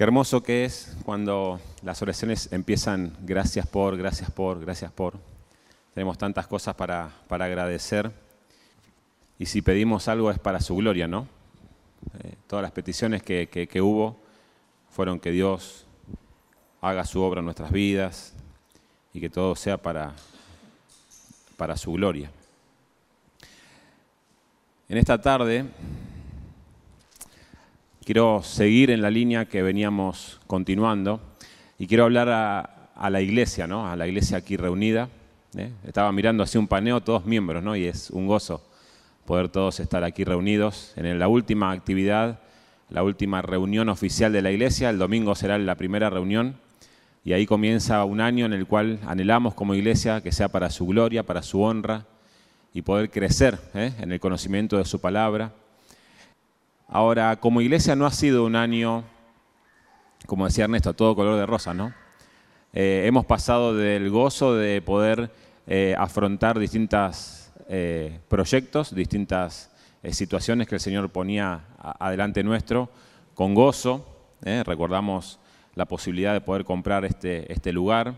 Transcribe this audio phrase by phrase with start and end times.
[0.00, 5.18] Qué hermoso que es cuando las oraciones empiezan gracias por, gracias por, gracias por.
[5.92, 8.10] Tenemos tantas cosas para, para agradecer
[9.38, 11.28] y si pedimos algo es para su gloria, ¿no?
[12.18, 14.16] Eh, todas las peticiones que, que, que hubo
[14.88, 15.84] fueron que Dios
[16.80, 18.32] haga su obra en nuestras vidas
[19.12, 20.14] y que todo sea para,
[21.58, 22.30] para su gloria.
[24.88, 25.66] En esta tarde
[28.10, 31.20] quiero seguir en la línea que veníamos continuando
[31.78, 33.88] y quiero hablar a, la iglesia, ¿no?
[33.88, 35.08] a la iglesia aquí reunida.
[35.56, 35.70] ¿eh?
[35.86, 37.76] Estaba mirando así un paneo, todos miembros, ¿no?
[37.76, 38.64] y es un gozo
[39.26, 42.40] poder todos estar aquí reunidos en la última actividad,
[42.88, 44.90] la última reunión oficial de la iglesia.
[44.90, 46.56] El domingo será la primera reunión
[47.24, 50.84] y ahí comienza un año en el cual anhelamos como iglesia que sea para su
[50.84, 52.06] gloria, para su honra
[52.74, 53.92] y poder crecer ¿eh?
[54.00, 55.52] en el conocimiento de su palabra
[56.92, 59.04] Ahora, como iglesia no ha sido un año,
[60.26, 61.94] como decía Ernesto, todo color de rosa, ¿no?
[62.72, 65.30] Eh, hemos pasado del gozo de poder
[65.68, 69.70] eh, afrontar distintos eh, proyectos, distintas
[70.10, 72.90] situaciones que el Señor ponía adelante nuestro,
[73.34, 74.04] con gozo.
[74.40, 75.38] Recordamos
[75.76, 78.14] la posibilidad de poder comprar este, este lugar.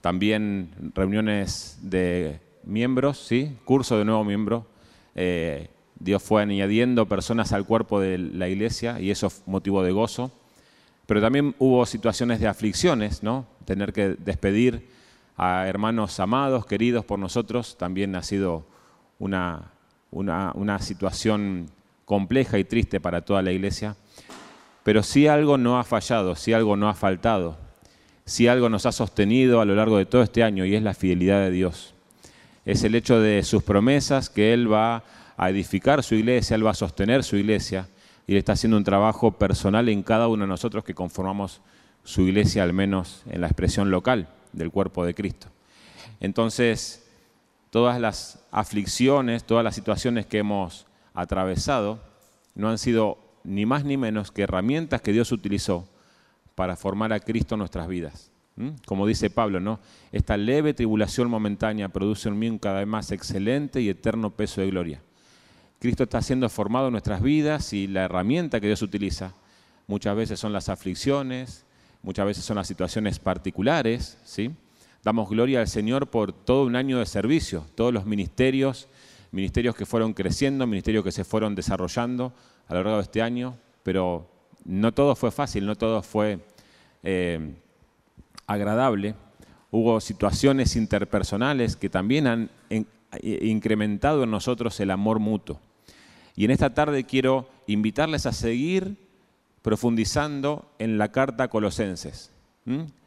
[0.00, 3.56] También reuniones de miembros, ¿sí?
[3.64, 4.66] Curso de nuevo miembro.
[6.02, 10.32] Dios fue añadiendo personas al cuerpo de la iglesia y eso motivo de gozo.
[11.06, 13.46] Pero también hubo situaciones de aflicciones, ¿no?
[13.64, 14.88] Tener que despedir
[15.36, 18.64] a hermanos amados, queridos por nosotros, también ha sido
[19.18, 19.72] una,
[20.10, 21.68] una, situación
[22.04, 23.96] compleja y triste para toda la iglesia.
[24.82, 27.56] Pero si algo no ha fallado, si algo no ha faltado,
[28.24, 30.94] si algo nos ha sostenido a lo largo de todo este año y es la
[30.94, 31.94] fidelidad de Dios.
[32.64, 35.02] Es el hecho de sus promesas que Él va a
[35.50, 37.88] edificar su iglesia, Él va a sostener su iglesia
[38.26, 41.60] y Él está haciendo un trabajo personal en cada uno de nosotros que conformamos
[42.04, 45.48] su iglesia, al menos en la expresión local del cuerpo de Cristo.
[46.20, 47.08] Entonces,
[47.70, 52.00] todas las aflicciones, todas las situaciones que hemos atravesado,
[52.54, 55.88] no han sido ni más ni menos que herramientas que Dios utilizó
[56.54, 58.30] para formar a Cristo en nuestras vidas.
[58.86, 59.80] Como dice Pablo, ¿no?
[60.12, 64.60] Esta leve tribulación momentánea produce en mí un cada vez más excelente y eterno peso
[64.60, 65.02] de gloria.
[65.82, 69.34] Cristo está siendo formado en nuestras vidas y la herramienta que Dios utiliza
[69.88, 71.66] muchas veces son las aflicciones,
[72.04, 74.52] muchas veces son las situaciones particulares, ¿sí?
[75.02, 78.86] Damos gloria al Señor por todo un año de servicio, todos los ministerios,
[79.32, 82.32] ministerios que fueron creciendo, ministerios que se fueron desarrollando
[82.68, 84.30] a lo largo de este año, pero
[84.64, 86.38] no todo fue fácil, no todo fue
[87.02, 87.56] eh,
[88.46, 89.16] agradable.
[89.72, 92.50] Hubo situaciones interpersonales que también han
[93.20, 95.58] incrementado en nosotros el amor mutuo.
[96.34, 98.96] Y en esta tarde quiero invitarles a seguir
[99.62, 102.32] profundizando en la carta a Colosenses.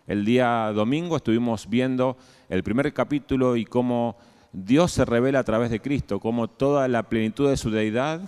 [0.07, 2.17] El día domingo estuvimos viendo
[2.49, 4.15] el primer capítulo y cómo
[4.53, 8.21] Dios se revela a través de Cristo, cómo toda la plenitud de su deidad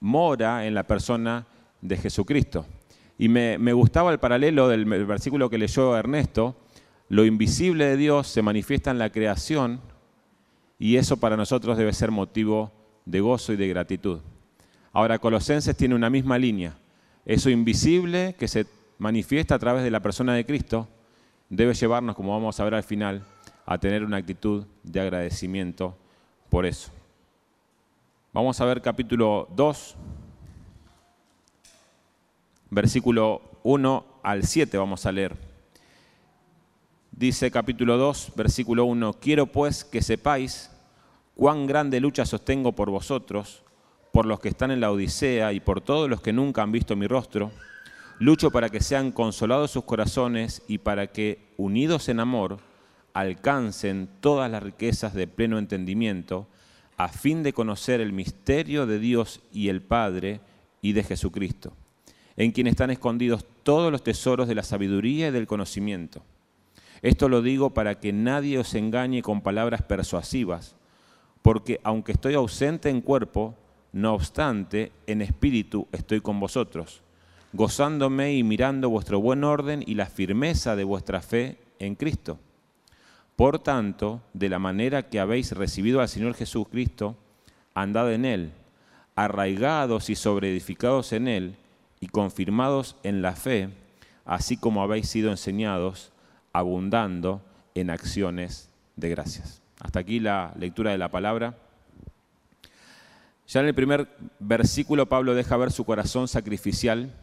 [0.00, 1.46] mora en la persona
[1.80, 2.64] de Jesucristo.
[3.18, 6.56] Y me, gustaba el paralelo del versículo que leyó Ernesto,
[7.08, 9.80] lo invisible de Dios se manifiesta en la creación
[10.78, 12.70] y eso para nosotros debe ser motivo
[13.08, 14.20] de gozo y de gratitud.
[14.92, 16.76] Ahora, Colosenses tiene una misma línea.
[17.24, 18.66] Eso invisible que se
[18.98, 20.88] manifiesta a través de la persona de Cristo
[21.48, 23.24] debe llevarnos, como vamos a ver al final,
[23.64, 25.96] a tener una actitud de agradecimiento
[26.50, 26.90] por eso.
[28.32, 29.96] Vamos a ver capítulo 2,
[32.70, 35.34] versículo 1 al 7 vamos a leer.
[37.10, 40.70] Dice capítulo 2, versículo 1, quiero pues que sepáis
[41.38, 43.62] cuán grande lucha sostengo por vosotros,
[44.12, 46.96] por los que están en la Odisea y por todos los que nunca han visto
[46.96, 47.52] mi rostro.
[48.18, 52.58] Lucho para que sean consolados sus corazones y para que, unidos en amor,
[53.14, 56.48] alcancen todas las riquezas de pleno entendimiento,
[56.96, 60.40] a fin de conocer el misterio de Dios y el Padre
[60.82, 61.72] y de Jesucristo,
[62.36, 66.24] en quien están escondidos todos los tesoros de la sabiduría y del conocimiento.
[67.00, 70.74] Esto lo digo para que nadie os engañe con palabras persuasivas
[71.48, 73.54] porque aunque estoy ausente en cuerpo,
[73.92, 77.00] no obstante, en espíritu estoy con vosotros,
[77.54, 82.38] gozándome y mirando vuestro buen orden y la firmeza de vuestra fe en Cristo.
[83.34, 87.16] Por tanto, de la manera que habéis recibido al Señor Jesucristo,
[87.72, 88.52] andad en Él,
[89.16, 91.56] arraigados y sobreedificados en Él
[91.98, 93.70] y confirmados en la fe,
[94.26, 96.12] así como habéis sido enseñados,
[96.52, 97.40] abundando
[97.74, 99.62] en acciones de gracias.
[99.80, 101.56] Hasta aquí la lectura de la palabra.
[103.46, 104.08] Ya en el primer
[104.38, 107.14] versículo Pablo deja ver su corazón sacrificial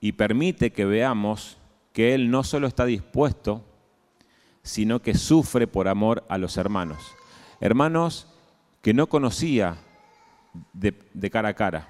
[0.00, 1.58] y permite que veamos
[1.92, 3.64] que Él no solo está dispuesto,
[4.62, 6.98] sino que sufre por amor a los hermanos.
[7.60, 8.26] Hermanos
[8.82, 9.76] que no conocía
[10.72, 11.88] de, cara a cara,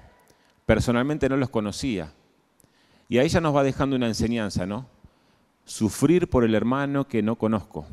[0.65, 2.13] personalmente no los conocía.
[3.09, 4.87] Y ahí ya nos va dejando una enseñanza, ¿no?
[5.65, 7.87] Sufrir por el hermano que no conozco.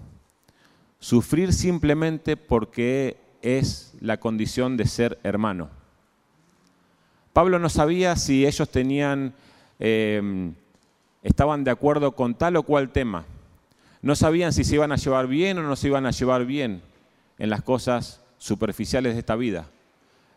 [1.02, 5.68] Sufrir simplemente porque es la condición de ser hermano.
[7.32, 9.34] Pablo no sabía si ellos tenían,
[9.80, 10.54] em,
[11.24, 13.24] estaban de acuerdo con tal o cual tema.
[14.00, 16.82] No sabían si se iban a llevar bien o no se iban a llevar bien
[17.36, 19.66] en las cosas superficiales de esta vida.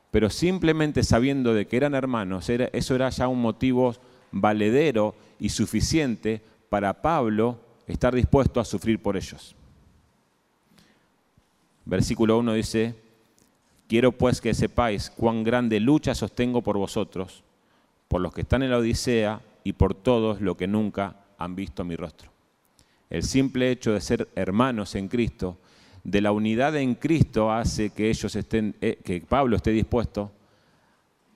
[0.09, 3.93] Pero simplemente sabiendo de que eran hermanos, eso era ya un motivo
[4.31, 9.55] valedero y suficiente para Pablo estar dispuesto a sufrir por ellos.
[11.85, 12.95] Versículo 1 dice,
[13.87, 17.43] Quiero pues que sepáis cuán grande lucha sostengo por vosotros,
[18.07, 21.83] por los que están en la Odisea y por todos los que nunca han visto
[21.83, 22.31] mi rostro.
[23.11, 25.57] El simple hecho de ser hermanos en Cristo,
[26.03, 30.31] de la unidad en Cristo, hace que ellos estén, eh, que Pablo esté dispuesto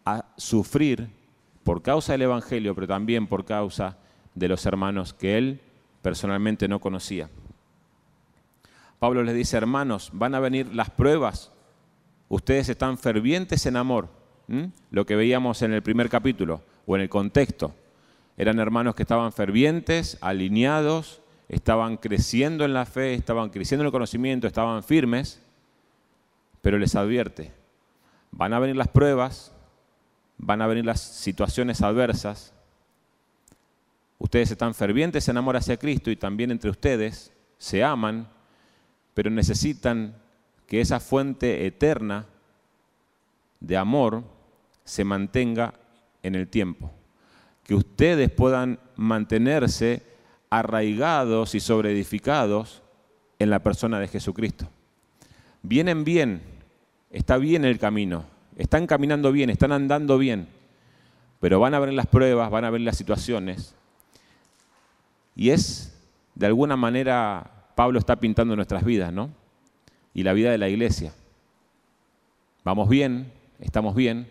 [0.06, 1.08] a sufrir
[1.64, 3.98] por causa del Evangelio, pero también por causa
[4.34, 5.62] de los hermanos que él
[6.02, 7.30] personalmente no conocía.
[9.00, 11.52] Pablo les dice, hermanos, van a venir las pruebas
[12.30, 14.08] ustedes están fervientes en amor.
[14.90, 17.76] Lo que veíamos en el primer capítulo o en el contexto.
[18.36, 23.92] Eran hermanos que estaban fervientes, alineados, estaban creciendo en la fe, estaban creciendo en el
[23.92, 25.44] conocimiento, estaban firmes,
[26.62, 27.52] pero les advierte,
[28.32, 29.54] van a venir las pruebas,
[30.38, 32.54] van a venir las situaciones adversas.
[34.18, 38.28] Ustedes están fervientes en amor hacia Cristo y también entre ustedes se aman,
[39.20, 40.16] pero necesitan
[40.66, 42.26] que esa fuente eterna
[43.60, 44.24] de amor
[44.86, 45.74] se mantenga
[46.24, 46.90] en el tiempo.
[47.66, 50.04] Que ustedes puedan mantenerse
[50.50, 52.82] arraigados y sobreedificados
[53.40, 54.70] en la persona de Jesucristo.
[55.64, 56.42] Vienen bien,
[57.10, 58.24] está bien el camino,
[58.56, 60.48] están caminando bien, están andando bien,
[61.42, 63.76] pero van a ver las pruebas, van a ver las situaciones.
[65.36, 65.94] Y es,
[66.36, 69.30] de alguna manera, Pablo está pintando nuestras vidas, ¿no?
[70.14, 71.14] y la vida de la iglesia.
[72.66, 73.32] Vamos bien,
[73.62, 74.28] estamos bien,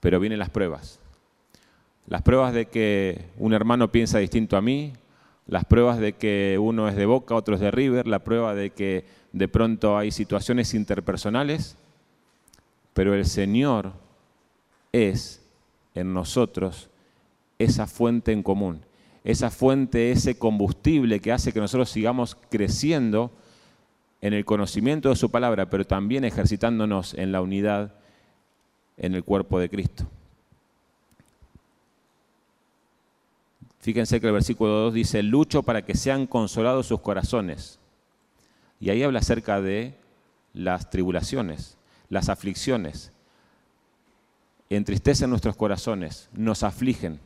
[0.00, 0.98] pero vienen las pruebas.
[2.08, 4.92] Las pruebas de que un hermano piensa distinto a mí,
[5.46, 8.70] las pruebas de que uno es de Boca, otro es de River, la prueba de
[8.70, 11.76] que de pronto hay situaciones interpersonales,
[12.92, 13.92] pero el Señor
[14.90, 15.40] es
[15.94, 16.90] en nosotros
[17.60, 18.80] esa fuente en común,
[19.24, 23.30] esa fuente, ese combustible que hace que nosotros sigamos creciendo
[24.20, 27.94] en el conocimiento de su palabra, pero también ejercitándonos en la unidad
[28.96, 30.06] en el cuerpo de Cristo.
[33.80, 37.78] Fíjense que el versículo 2 dice, lucho para que sean consolados sus corazones.
[38.78, 39.94] Y ahí habla acerca de
[40.52, 41.78] las tribulaciones,
[42.10, 43.12] las aflicciones.
[44.68, 47.20] Entristecen nuestros corazones, nos afligen.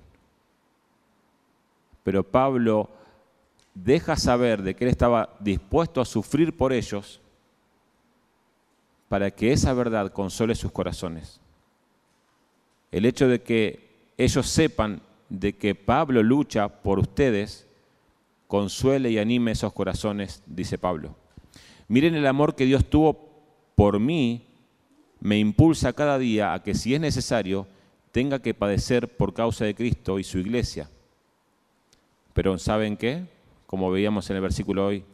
[2.05, 2.91] Pero Pablo
[3.75, 7.21] deja saber de que él estaba dispuesto a sufrir por ellos
[9.09, 11.41] para que esa verdad console sus corazones.
[12.93, 17.67] El hecho de que ellos sepan de que Pablo lucha por ustedes,
[18.47, 21.17] consuele y anime esos corazones, dice Pablo.
[21.89, 23.29] Miren el amor que Dios tuvo
[23.75, 24.47] por mí,
[25.21, 27.67] me impulsa cada día a que si es necesario,
[28.13, 30.89] tenga que padecer por causa de Cristo y su iglesia.
[32.35, 33.27] Pero ¿saben qué?
[33.75, 35.05] como veíamos en el versículo hoy,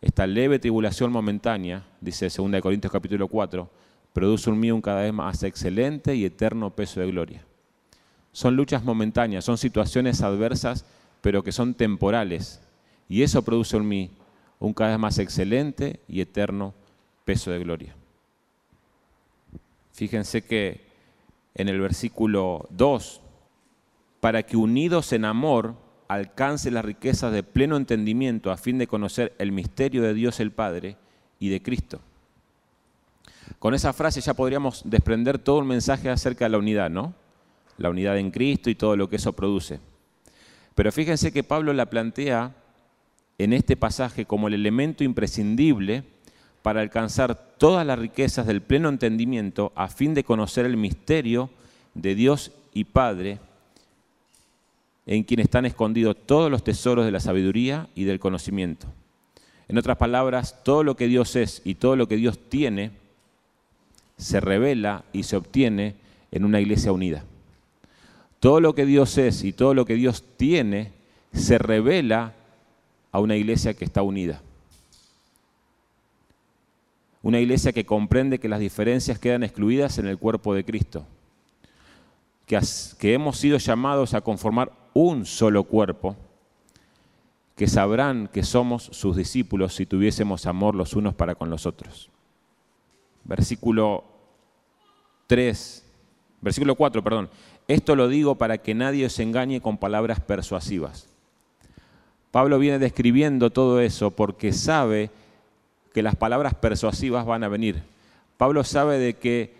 [0.00, 3.68] esta leve tribulación momentánea, dice 2 Corintios capítulo 4,
[4.14, 7.44] produce un mí un cada vez más excelente y eterno peso de gloria.
[8.32, 10.86] Son luchas momentáneas, son situaciones adversas,
[11.20, 12.62] pero que son temporales.
[13.10, 14.10] Y eso produce en mí
[14.58, 16.72] un cada vez más excelente y eterno
[17.26, 17.94] peso de gloria.
[19.92, 20.80] Fíjense que
[21.54, 23.20] en el versículo 2,
[24.20, 25.74] para que unidos en amor,
[26.10, 30.50] alcance las riquezas de pleno entendimiento a fin de conocer el misterio de Dios el
[30.50, 30.96] Padre
[31.38, 32.00] y de Cristo.
[33.60, 37.14] Con esa frase ya podríamos desprender todo el mensaje acerca de la unidad, ¿no?
[37.78, 39.78] La unidad en Cristo y todo lo que eso produce.
[40.74, 42.56] Pero fíjense que Pablo la plantea
[43.38, 46.02] en este pasaje como el elemento imprescindible
[46.62, 51.50] para alcanzar todas las riquezas del pleno entendimiento a fin de conocer el misterio
[51.94, 53.38] de Dios y Padre
[55.10, 58.86] en quien están escondidos todos los tesoros de la sabiduría y del conocimiento.
[59.66, 62.92] En otras palabras, todo lo que Dios es y todo lo que Dios tiene
[64.18, 65.96] se revela y se obtiene
[66.30, 67.24] en una iglesia unida.
[68.38, 70.92] Todo lo que Dios es y todo lo que Dios tiene
[71.32, 72.34] se revela
[73.10, 74.40] a una iglesia que está unida.
[77.24, 81.04] Una iglesia que comprende que las diferencias quedan excluidas en el cuerpo de Cristo.
[82.46, 82.60] Que,
[83.12, 86.16] hemos sido llamados a conformar un solo cuerpo.
[87.56, 92.08] Que sabrán que somos sus discípulos si tuviésemos amor los unos para con los otros.
[93.24, 94.04] Versículo
[95.26, 95.84] 3,
[96.40, 97.28] versículo 4, perdón.
[97.68, 101.06] Esto lo digo para que nadie os engañe con palabras persuasivas.
[102.30, 105.10] Pablo viene describiendo todo eso porque sabe
[105.92, 107.82] que las palabras persuasivas van a venir.
[108.36, 109.54] Pablo sabe de que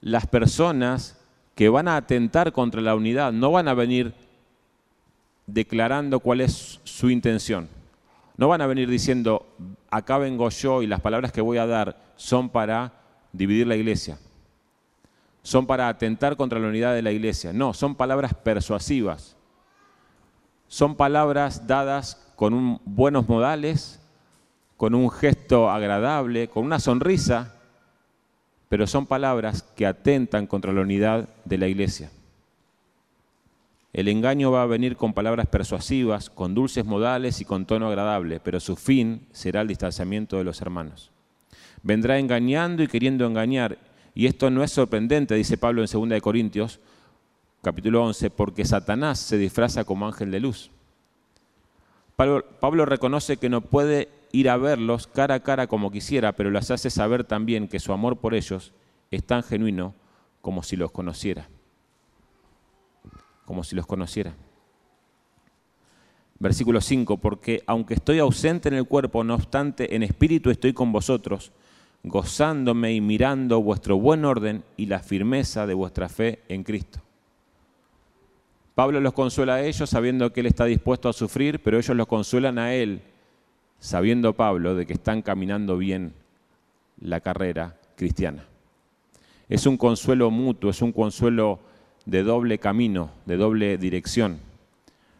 [0.00, 1.18] las personas
[1.54, 4.14] que van a atentar contra la unidad no van a venir
[5.46, 7.68] declarando cuál es su intención.
[8.36, 9.46] No van a venir diciendo,
[9.90, 12.92] acá vengo yo y las palabras que voy a dar son para
[13.32, 14.18] dividir la iglesia.
[15.42, 17.52] Son para atentar contra la unidad de la iglesia.
[17.52, 19.36] No, son palabras persuasivas.
[20.68, 24.00] Son palabras dadas con buenos modales,
[24.76, 27.54] con un gesto agradable, con una sonrisa,
[28.68, 32.10] pero son palabras que atentan contra la unidad de la iglesia.
[33.96, 38.40] El engaño va a venir con palabras persuasivas, con dulces modales y con tono agradable,
[38.40, 41.10] pero su fin será el distanciamiento de los hermanos.
[41.82, 43.78] Vendrá engañando y queriendo engañar,
[44.14, 46.78] y esto no es sorprendente, dice Pablo en 2 Corintios,
[47.62, 50.70] capítulo 11, porque Satanás se disfraza como ángel de luz.
[52.16, 56.50] Pablo, Pablo reconoce que no puede ir a verlos cara a cara como quisiera, pero
[56.50, 58.74] les hace saber también que su amor por ellos
[59.10, 59.94] es tan genuino
[60.42, 61.48] como si los conociera.
[63.46, 64.34] Como si los conociera.
[66.38, 70.92] Versículo 5, porque aunque estoy ausente en el cuerpo, no obstante en espíritu estoy con
[70.92, 71.52] vosotros,
[72.04, 77.00] gozándome y mirando vuestro buen orden y la firmeza de vuestra fe en Cristo.
[78.74, 82.06] Pablo los consuela a ellos sabiendo que Él está dispuesto a sufrir, pero ellos los
[82.06, 83.00] consuelan a Él
[83.78, 86.12] sabiendo Pablo de que están caminando bien
[87.00, 88.44] la carrera cristiana.
[89.48, 91.60] Es un consuelo mutuo, es un consuelo
[92.06, 94.38] de doble camino, de doble dirección.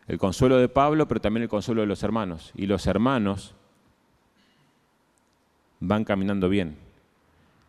[0.09, 2.53] El consuelo de Pablo, pero también el consuelo de los hermanos.
[2.55, 3.55] Y los hermanos
[5.81, 6.77] van caminando bien.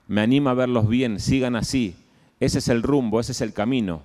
[0.08, 1.96] Me anima a verlos bien, sigan así.
[2.40, 4.04] Ese es el rumbo, ese es el camino.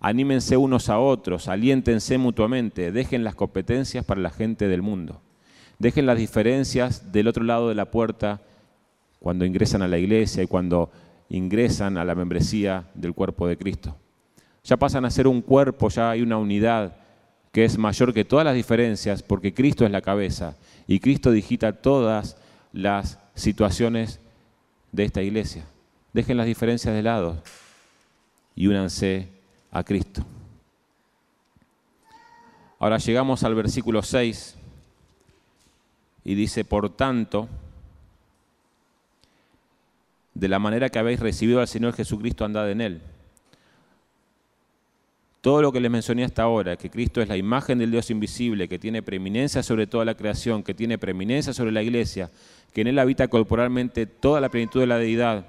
[0.00, 5.20] Anímense unos a otros, aliéntense mutuamente, dejen las competencias para la gente del mundo.
[5.78, 8.40] Dejen las diferencias del otro lado de la puerta
[9.18, 10.90] cuando ingresan a la iglesia y cuando
[11.28, 13.96] ingresan a la membresía del cuerpo de Cristo.
[14.64, 16.96] Ya pasan a ser un cuerpo, ya hay una unidad
[17.52, 21.72] que es mayor que todas las diferencias porque Cristo es la cabeza y Cristo digita
[21.72, 22.36] todas
[22.72, 24.20] las situaciones
[24.90, 25.64] de esta iglesia.
[26.12, 27.42] Dejen las diferencias de lado
[28.54, 29.28] y únanse
[29.70, 30.24] a Cristo.
[32.78, 34.56] Ahora llegamos al versículo 6
[36.24, 37.48] y dice, por tanto,
[40.34, 43.02] de la manera que habéis recibido al Señor Jesucristo, andad en Él.
[45.42, 48.68] Todo lo que les mencioné hasta ahora, que Cristo es la imagen del Dios invisible,
[48.68, 52.30] que tiene preeminencia sobre toda la creación, que tiene preeminencia sobre la iglesia,
[52.72, 55.46] que en Él habita corporalmente toda la plenitud de la deidad,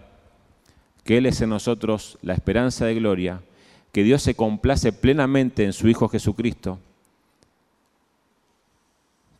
[1.04, 3.44] que Él es en nosotros la esperanza de gloria,
[3.92, 6.80] que Dios se complace plenamente en su Hijo Jesucristo,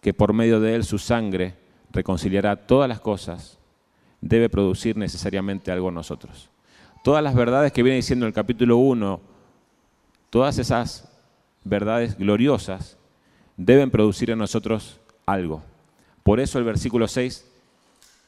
[0.02, 1.56] que por medio de él su sangre
[1.92, 3.58] reconciliará todas las cosas,
[4.22, 6.52] debe producir necesariamente algo en nosotros.
[7.04, 9.33] Todas las verdades que viene diciendo en el capítulo 1,
[10.34, 11.08] todas esas
[11.64, 12.98] verdades gloriosas,
[13.56, 15.62] deben producir en nosotros algo.
[16.24, 17.46] Por eso el versículo 6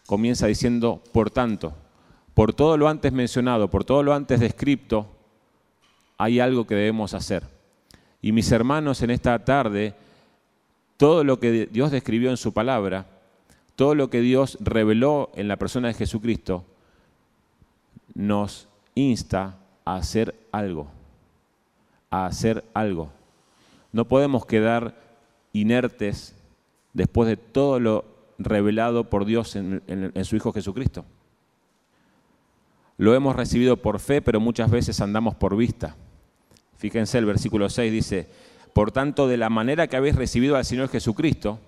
[0.06, 1.74] comienza diciendo, por tanto,
[2.36, 5.08] por todo lo antes mencionado, por todo lo antes descrito,
[6.20, 7.42] hay algo que debemos hacer.
[8.22, 9.96] Y mis hermanos, en esta tarde
[10.98, 13.08] todo lo que Dios describió en su palabra,
[13.76, 16.66] todo lo que Dios reveló en la persona de Jesucristo,
[18.14, 20.88] nos insta a hacer algo,
[22.16, 23.12] a hacer algo.
[23.92, 24.96] No podemos quedar
[25.54, 26.36] inertes
[26.94, 28.06] después de todo lo
[28.38, 31.06] revelado por Dios en, en, su Hijo Jesucristo.
[32.98, 35.96] Lo hemos recibido por fe, pero muchas veces andamos por vista.
[36.78, 38.30] Fíjense, el versículo 6 dice,
[38.74, 41.60] por tanto, de la manera que habéis recibido al Señor Jesucristo,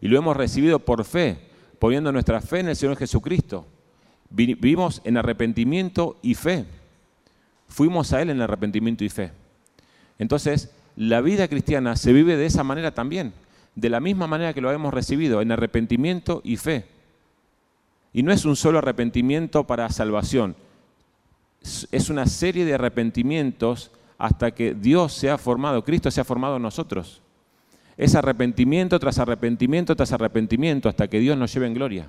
[0.00, 1.38] y lo hemos recibido por fe,
[1.78, 3.66] poniendo nuestra fe en el Señor Jesucristo,
[4.30, 6.64] vivimos en arrepentimiento y fe.
[7.68, 9.32] Fuimos a Él en arrepentimiento y fe.
[10.18, 13.32] Entonces, la vida cristiana se vive de esa manera también,
[13.74, 16.86] de la misma manera que lo hemos recibido, en arrepentimiento y fe.
[18.12, 20.56] Y no es un solo arrepentimiento para salvación,
[21.90, 26.56] es una serie de arrepentimientos hasta que Dios se ha formado, Cristo se ha formado
[26.56, 27.20] en nosotros.
[27.96, 32.08] Es arrepentimiento tras arrepentimiento tras arrepentimiento hasta que Dios nos lleve en gloria.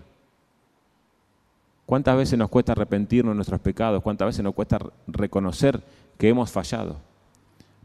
[1.86, 4.04] ¿Cuántas veces nos cuesta arrepentirnos de nuestros pecados?
[4.04, 5.82] ¿Cuántas veces nos cuesta reconocer
[6.18, 6.98] que hemos fallado?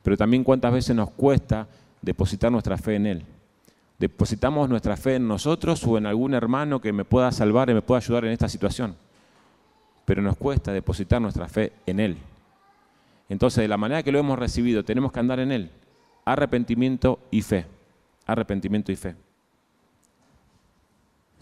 [0.02, 1.68] Pero también cuántas veces nos cuesta
[2.00, 3.24] depositar nuestra fe en Él.
[3.98, 7.82] Depositamos nuestra fe en nosotros o en algún hermano que me pueda salvar y me
[7.82, 8.96] pueda ayudar en esta situación.
[10.04, 12.16] Pero nos cuesta depositar nuestra fe en Él.
[13.28, 15.70] Entonces, de la manera que lo hemos recibido, tenemos que andar en Él.
[16.24, 17.66] Arrepentimiento y fe.
[18.26, 19.14] Arrepentimiento y fe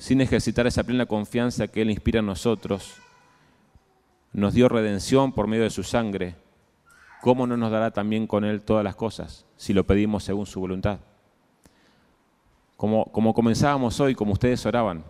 [0.00, 2.94] sin ejercitar esa plena confianza que Él inspira en nosotros,
[4.32, 6.36] nos dio redención por medio de su sangre,
[7.20, 10.60] ¿cómo no nos dará también con Él todas las cosas si lo pedimos según su
[10.60, 11.00] voluntad?
[12.76, 15.04] Como, como comenzábamos hoy, como ustedes oraban,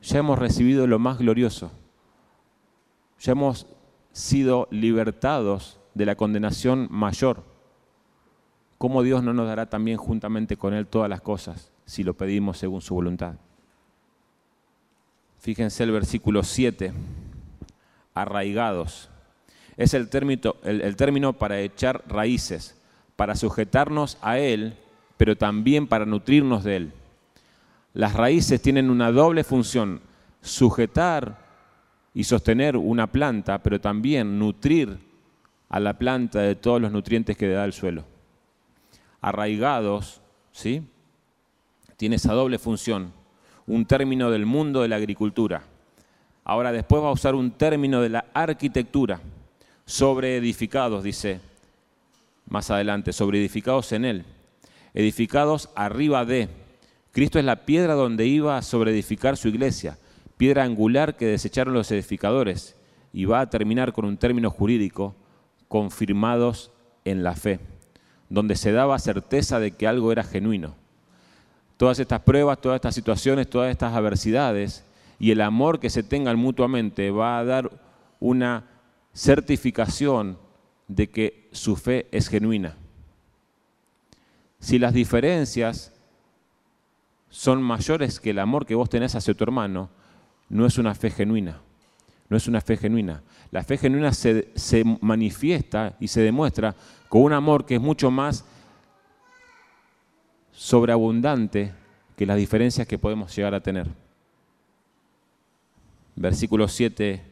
[0.00, 1.72] ya hemos recibido lo más glorioso,
[3.18, 3.66] ya hemos
[4.12, 7.42] sido libertados de la condenación mayor.
[8.78, 11.72] ¿Cómo Dios no nos dará también juntamente con Él todas las cosas?
[11.92, 13.34] si lo pedimos según su voluntad.
[15.38, 16.92] Fíjense el versículo 7,
[18.14, 19.10] arraigados.
[19.76, 22.78] Es el término, para echar raíces,
[23.16, 24.76] para sujetarnos a Él,
[25.16, 26.92] pero también para nutrirnos de Él.
[27.94, 30.00] Las raíces tienen una doble función,
[30.40, 31.38] sujetar
[32.14, 34.98] y sostener una planta, pero también nutrir
[35.68, 38.04] a la planta de todos los nutrientes que le da el suelo.
[39.20, 40.20] Arraigados,
[40.52, 40.82] ¿sí?
[41.96, 43.12] tiene esa doble función,
[43.66, 45.62] un término del mundo de la agricultura.
[46.42, 49.20] Ahora después va a usar un término de la arquitectura,
[49.92, 51.40] sobre edificados, dice
[52.48, 54.24] más adelante, sobre edificados en él,
[54.94, 56.48] edificados arriba de.
[57.12, 59.98] Cristo es la piedra donde iba a sobreedificar su iglesia,
[60.38, 62.74] piedra angular que desecharon los edificadores,
[63.12, 65.14] y va a terminar con un término jurídico,
[65.68, 66.70] confirmados
[67.04, 67.60] en la fe,
[68.30, 70.74] donde se daba certeza de que algo era genuino
[71.76, 74.84] todas estas pruebas, todas estas situaciones, todas estas adversidades
[75.18, 77.72] y el amor que se tengan mutuamente va a dar
[78.20, 78.71] una
[79.14, 80.38] certificación
[80.88, 82.76] de que su fe es genuina.
[84.58, 85.92] Si las diferencias
[87.28, 89.90] son mayores que el amor que vos tenés hacia tu hermano,
[90.48, 91.60] no es una fe genuina.
[92.28, 93.22] No es una fe genuina.
[93.50, 96.74] La fe genuina se, se manifiesta y se demuestra
[97.08, 98.44] con un amor que es mucho más
[100.52, 101.74] sobreabundante
[102.16, 103.88] que las diferencias que podemos llegar a tener.
[106.14, 107.31] Versículo 7,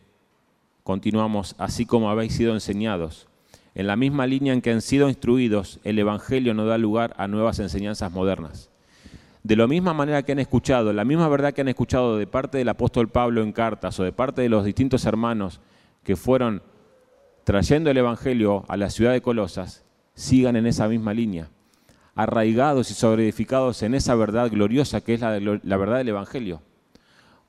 [0.90, 3.28] continuamos, así como habéis sido enseñados.
[3.76, 7.28] En la misma línea en que han sido instruidos, el Evangelio no da lugar a
[7.28, 8.70] nuevas enseñanzas modernas.
[9.44, 12.58] De la misma manera que han escuchado, la misma verdad que han escuchado de parte
[12.58, 15.60] del apóstol Pablo en cartas o de parte de los distintos hermanos
[16.02, 16.60] que fueron
[17.44, 21.50] trayendo el Evangelio a la ciudad de Colosas, sigan en esa misma línea
[22.16, 25.30] arraigados y sobreedificados en esa verdad gloriosa que es la,
[25.76, 26.62] verdad del Evangelio.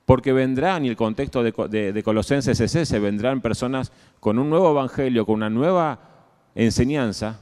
[0.04, 5.24] Porque vendrán, y el contexto de, Colosenses es ese, vendrán personas con un nuevo Evangelio,
[5.24, 6.00] con una nueva
[6.54, 7.38] enseñanza,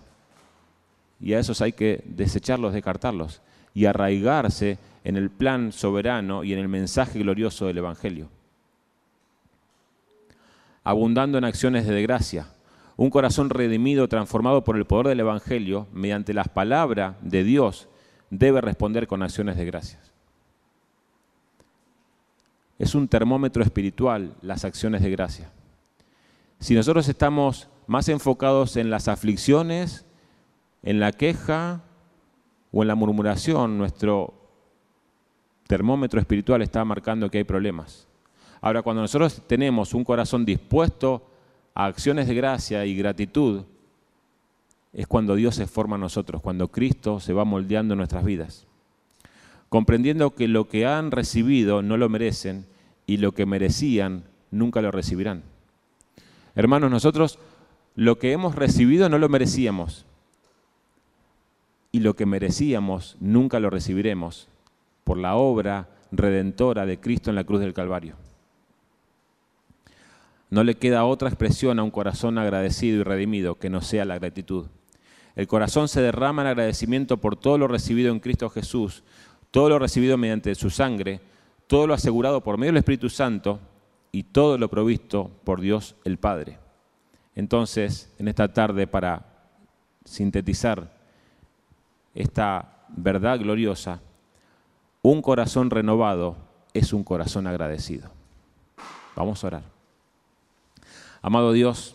[1.20, 3.40] y a esos hay que desecharlos, descartarlos,
[3.74, 8.28] y arraigarse en el plan soberano y en el mensaje glorioso del Evangelio.
[10.84, 12.46] Abundando en acciones de gracia,
[12.96, 17.88] un corazón redimido, transformado por el poder del Evangelio, mediante las palabras de Dios,
[18.28, 20.09] debe responder con acciones de gracias.
[22.80, 25.52] Es un termómetro espiritual las acciones de gracia.
[26.60, 30.06] Si nosotros estamos más enfocados en las aflicciones,
[30.82, 31.82] en la queja
[32.72, 34.32] o en la murmuración, nuestro
[35.66, 38.08] termómetro espiritual está marcando que hay problemas.
[38.62, 41.28] Ahora, cuando nosotros tenemos un corazón dispuesto
[41.74, 43.64] acciones de gracia y gratitud,
[44.94, 48.66] es cuando Dios se forma en nosotros, cuando Cristo se va moldeando en nuestras vidas.
[49.68, 52.69] Comprendiendo que lo que han recibido no lo merecen
[53.10, 55.42] y lo que merecían nunca lo recibirán.
[56.54, 57.40] Hermanos, nosotros
[57.96, 60.06] lo que hemos recibido no lo merecíamos
[61.90, 64.46] y lo que merecíamos nunca lo recibiremos
[65.02, 68.14] por la obra redentora de Cristo en la cruz del Calvario.
[70.48, 74.20] No le queda otra expresión a un corazón agradecido y redimido que no sea la
[74.20, 74.66] gratitud.
[75.34, 79.02] El corazón se derrama en agradecimiento por todo lo recibido en Cristo Jesús,
[79.50, 81.20] todo lo recibido mediante su sangre,
[81.70, 83.60] todo lo asegurado por medio del Espíritu Santo
[84.10, 86.58] y todo lo provisto por Dios el Padre.
[87.36, 89.24] Entonces, en esta tarde, para
[90.04, 90.90] sintetizar
[92.12, 94.00] esta verdad gloriosa,
[95.02, 96.36] un corazón renovado
[96.74, 98.10] es un corazón agradecido.
[99.14, 99.62] Vamos a orar.
[101.22, 101.94] Amado Dios,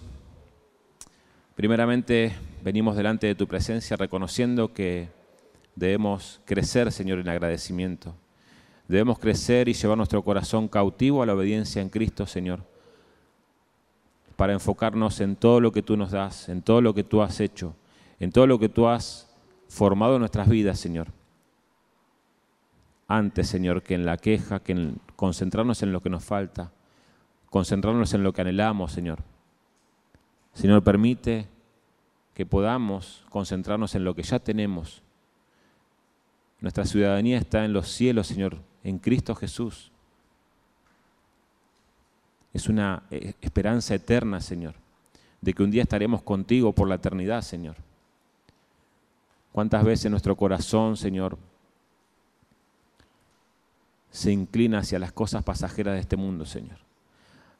[1.55, 2.35] Primeramente,
[2.65, 5.07] venimos delante de tu presencia reconociendo que
[5.73, 8.13] debemos crecer, Señor, en agradecimiento.
[8.87, 12.63] Debemos crecer y llevar nuestro corazón cautivo a la obediencia en Cristo, Señor,
[14.35, 17.39] para enfocarnos en todo lo que tú nos das, en todo lo que tú has
[17.39, 17.75] hecho,
[18.19, 19.35] en todo lo que tú has
[19.67, 21.07] formado en nuestras vidas, Señor.
[23.07, 26.71] Antes, Señor, que en la queja, que en concentrarnos en lo que nos falta,
[27.49, 29.19] concentrarnos en lo que anhelamos, Señor.
[30.53, 31.47] Señor, permite
[32.33, 35.01] que podamos concentrarnos en lo que ya tenemos.
[36.59, 39.91] Nuestra ciudadanía está en los cielos, Señor, en Cristo Jesús.
[42.53, 44.75] Es una eh, esperanza eterna, Señor,
[45.41, 47.75] de que un día estaremos contigo por la eternidad, Señor.
[49.51, 51.37] ¿Cuántas veces nuestro corazón, Señor,
[54.11, 56.77] se inclina hacia las cosas pasajeras de este mundo, Señor?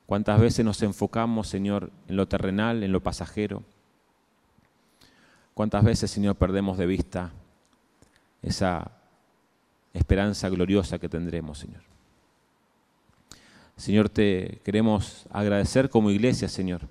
[0.06, 3.64] ¿Cuántas veces nos enfocamos, Señor, en lo terrenal, en lo pasajero?
[5.56, 7.32] ¿Cuántas veces, Señor, perdemos de vista
[8.44, 8.92] esa
[9.96, 11.82] esperanza gloriosa que tendremos, Señor?
[13.78, 16.82] Señor, te queremos agradecer como iglesia, Señor.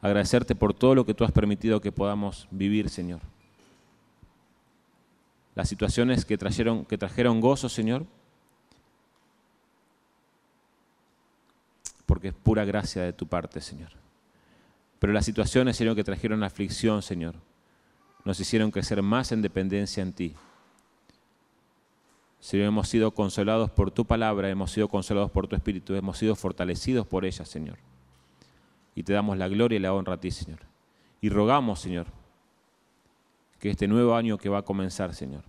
[0.00, 3.20] Agradecerte por todo lo que tú has permitido que podamos vivir, Señor.
[5.54, 8.06] Las situaciones que trajeron, que trajeron gozo, Señor,
[12.06, 13.90] porque es pura gracia de tu parte, Señor.
[14.98, 17.34] Pero las situaciones, Señor, que trajeron aflicción, Señor,
[18.24, 20.34] nos hicieron crecer más en dependencia en ti.
[22.40, 26.34] Señor, hemos sido consolados por tu palabra, hemos sido consolados por tu espíritu, hemos sido
[26.34, 27.78] fortalecidos por ella, Señor.
[28.94, 30.60] Y te damos la gloria y la honra a ti, Señor.
[31.20, 32.06] Y rogamos, Señor,
[33.58, 35.44] que este nuevo año que va a comenzar, Señor,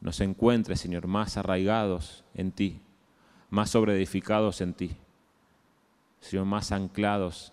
[0.00, 2.80] nos encuentre, Señor, más arraigados en ti,
[3.50, 4.96] más sobreedificados en ti,
[6.20, 7.52] Señor, más anclados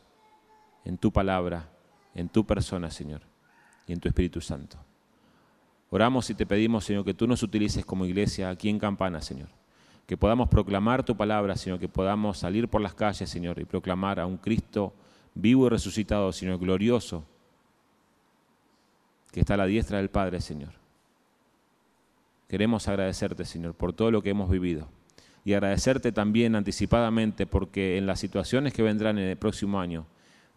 [0.83, 1.69] en tu palabra,
[2.15, 3.21] en tu persona, Señor,
[3.85, 4.77] y en tu Espíritu Santo.
[5.95, 9.47] Oramos y te pedimos, Señor, que tú nos utilices como iglesia aquí en Campana, Señor.
[10.05, 14.19] Que podamos proclamar tu palabra, Señor, que podamos salir por las calles, Señor, y proclamar
[14.19, 14.93] a un Cristo
[15.35, 17.23] vivo y resucitado, Señor, glorioso,
[19.31, 20.73] que está a la diestra del Padre, Señor.
[22.49, 24.89] Queremos agradecerte, Señor, por todo lo que hemos vivido
[25.45, 30.07] y agradecerte también anticipadamente porque en las situaciones que vendrán en el próximo año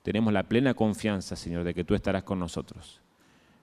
[0.02, 3.00] tenemos la plena confianza, Señor, de que tú estarás con nosotros,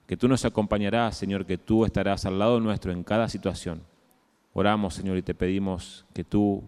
[0.08, 3.84] que tú nos acompañarás, Señor, que tú estarás al lado nuestro en cada situación.
[4.54, 6.64] Oramos, Señor, y te pedimos que tú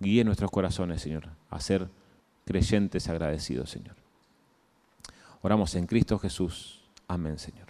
[0.00, 1.88] guíes nuestros corazones, Señor, a ser
[2.44, 3.96] creyentes agradecidos, Señor.
[5.40, 6.82] Oramos en Cristo Jesús.
[7.06, 7.67] Amén, Señor.